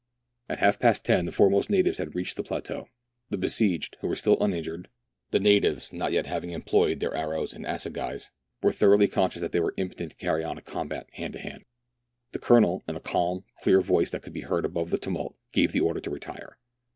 [0.49, 2.87] At half past ten the foremost natives had reached the plateau.
[3.29, 4.89] The besieged, who were still uninjured
[5.29, 8.31] (the natives not yet having employed their arrows and assagais),
[8.63, 11.65] were thoroughly conscious they were impotent to carry on a combat hand to hand.
[12.31, 15.71] The Colonel, in a calm, clear voice that could be heard above the tumult, gave
[15.71, 16.57] the order to retire.